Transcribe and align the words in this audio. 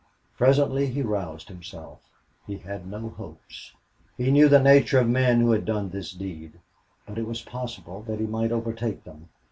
Presently 0.35 0.87
he 0.87 1.03
roused 1.03 1.47
himself. 1.47 2.01
He 2.47 2.57
had 2.57 2.87
no 2.89 3.09
hopes. 3.09 3.75
He 4.17 4.31
knew 4.31 4.49
the 4.49 4.59
nature 4.59 4.97
of 4.97 5.07
men 5.07 5.41
who 5.41 5.51
had 5.51 5.63
done 5.63 5.91
this 5.91 6.11
deed. 6.11 6.59
But 7.05 7.19
it 7.19 7.27
was 7.27 7.43
possible 7.43 8.01
that 8.07 8.19
he 8.19 8.25
might 8.25 8.51
overtake 8.51 9.03
them. 9.03 9.29